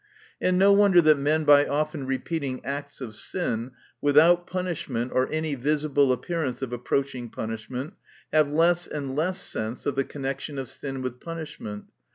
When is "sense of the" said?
9.39-10.03